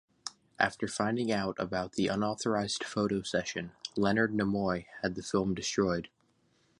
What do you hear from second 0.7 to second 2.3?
finding out about the